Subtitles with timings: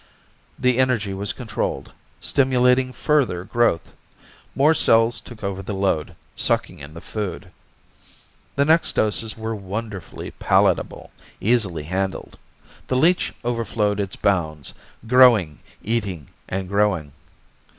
[0.57, 3.93] The energy was controlled, stimulating further growth.
[4.55, 7.51] More cells took over the load, sucking in the food.
[8.55, 12.39] The next doses were wonderfully palatable, easily handled.
[12.87, 14.73] The leech overflowed its bounds,
[15.05, 17.11] growing, eating, and growing.